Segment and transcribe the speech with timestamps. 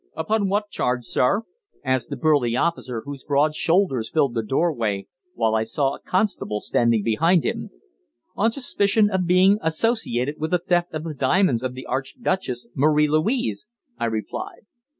[0.15, 1.43] "Upon what charge, sir?"
[1.85, 6.59] asked the burly officer, whose broad shoulders filled the doorway, while I saw a constable
[6.59, 7.69] standing behind him.
[8.35, 13.07] "On suspicion of being associated with the theft of the diamonds of the Archduchess Marie
[13.09, 13.67] Louise,"
[13.99, 14.65] I replied.